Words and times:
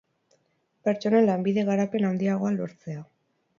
Pertsonen 0.87 1.27
lanbide-garapen 1.29 2.09
handiagoa 2.11 2.57
lortzea 2.59 3.07